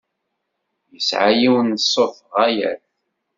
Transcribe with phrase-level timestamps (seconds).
[0.93, 2.83] Yesɛa yiwen n ṣṣut ɣaya-t.